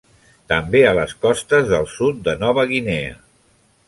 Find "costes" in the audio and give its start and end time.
1.25-1.69